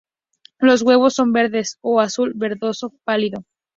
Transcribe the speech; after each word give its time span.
Los 0.57 0.81
huevos 0.81 1.13
son 1.13 1.31
verdes 1.31 1.77
o 1.81 1.99
azul-verdoso 2.01 2.91
pálido. 3.03 3.45